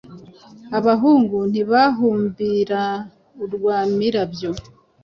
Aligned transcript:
Abahungu 0.77 1.37
ntibahumbira 1.51 2.83
urwa 3.43 3.77
Mirabyo 3.97 4.51